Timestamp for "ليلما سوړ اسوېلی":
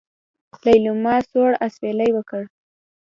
0.65-2.09